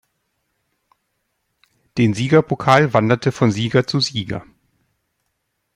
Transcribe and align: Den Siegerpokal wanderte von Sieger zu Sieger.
Den 1.99 2.15
Siegerpokal 2.15 2.91
wanderte 2.91 3.31
von 3.31 3.51
Sieger 3.51 3.85
zu 3.85 3.99
Sieger. 3.99 4.43